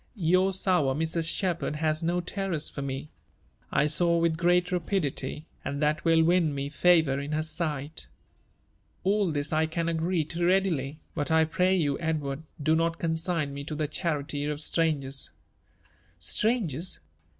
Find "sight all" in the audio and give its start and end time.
7.43-9.31